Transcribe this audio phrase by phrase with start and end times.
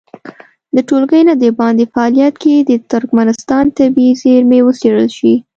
[0.75, 5.33] د ټولګي نه د باندې فعالیت کې دې د ترکمنستان طبیعي زېرمې وڅېړل شي.